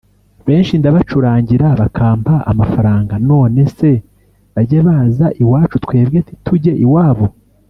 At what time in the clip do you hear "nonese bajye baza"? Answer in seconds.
3.29-5.25